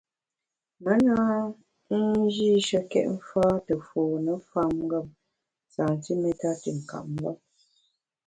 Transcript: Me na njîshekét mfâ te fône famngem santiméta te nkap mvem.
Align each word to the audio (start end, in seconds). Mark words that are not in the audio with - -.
Me 0.83 0.93
na 1.05 1.17
njîshekét 1.89 3.07
mfâ 3.15 3.45
te 3.65 3.73
fône 3.87 4.31
famngem 4.49 5.07
santiméta 5.73 6.49
te 6.61 6.69
nkap 6.77 7.05
mvem. 7.13 7.37